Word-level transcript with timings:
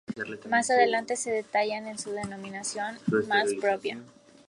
Más 0.49 0.71
adelante 0.71 1.15
se 1.15 1.29
detallan 1.29 1.85
en 1.85 1.99
su 1.99 2.09
denominación 2.09 2.97
más 3.27 3.53
propia. 3.61 3.99